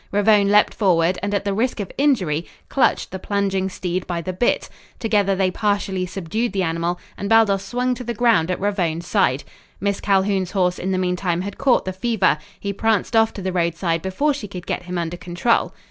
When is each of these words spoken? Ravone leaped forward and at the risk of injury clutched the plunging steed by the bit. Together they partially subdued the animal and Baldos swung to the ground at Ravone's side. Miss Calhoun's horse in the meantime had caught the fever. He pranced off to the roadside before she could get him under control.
Ravone 0.11 0.49
leaped 0.51 0.73
forward 0.73 1.19
and 1.21 1.31
at 1.31 1.45
the 1.45 1.53
risk 1.53 1.79
of 1.79 1.91
injury 1.95 2.47
clutched 2.69 3.11
the 3.11 3.19
plunging 3.19 3.69
steed 3.69 4.07
by 4.07 4.19
the 4.19 4.33
bit. 4.33 4.67
Together 4.97 5.35
they 5.35 5.51
partially 5.51 6.07
subdued 6.07 6.53
the 6.53 6.63
animal 6.63 6.99
and 7.19 7.29
Baldos 7.29 7.63
swung 7.63 7.93
to 7.93 8.03
the 8.03 8.15
ground 8.15 8.49
at 8.49 8.59
Ravone's 8.59 9.05
side. 9.05 9.43
Miss 9.79 10.01
Calhoun's 10.01 10.53
horse 10.53 10.79
in 10.79 10.91
the 10.91 10.97
meantime 10.97 11.41
had 11.41 11.59
caught 11.59 11.85
the 11.85 11.93
fever. 11.93 12.39
He 12.59 12.73
pranced 12.73 13.15
off 13.15 13.31
to 13.33 13.43
the 13.43 13.53
roadside 13.53 14.01
before 14.01 14.33
she 14.33 14.47
could 14.47 14.65
get 14.65 14.81
him 14.85 14.97
under 14.97 15.17
control. 15.17 15.71